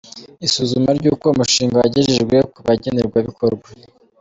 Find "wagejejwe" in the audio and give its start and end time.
1.81-2.37